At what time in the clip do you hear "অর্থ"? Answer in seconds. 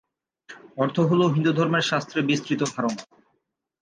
0.77-0.97